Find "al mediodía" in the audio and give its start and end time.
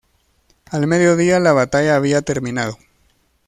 0.71-1.39